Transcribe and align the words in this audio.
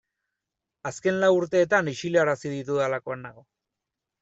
Azken 0.91 1.19
lau 1.25 1.29
urteetan 1.41 1.93
isilarazi 1.93 2.55
ditudalakoan 2.55 3.25
nago. 3.29 3.49